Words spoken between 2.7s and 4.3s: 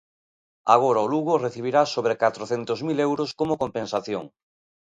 mil euros como compensación.